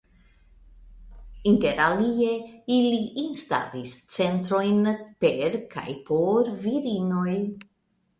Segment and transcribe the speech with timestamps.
[1.49, 2.29] Interalie
[2.77, 4.81] ili instalis centrojn
[5.27, 7.35] per kaj por virinoj.